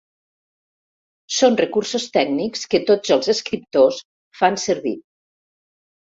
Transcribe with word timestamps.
Són 1.39 1.57
recursos 1.59 2.07
tècnics 2.15 2.65
que 2.73 2.81
tots 2.91 3.13
els 3.17 3.31
escriptors 3.35 4.01
fan 4.43 4.61
servir. 4.65 4.97